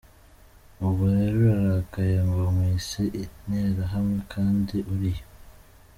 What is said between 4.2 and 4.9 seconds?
kandi